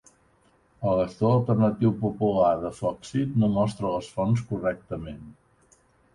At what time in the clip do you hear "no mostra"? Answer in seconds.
3.43-3.93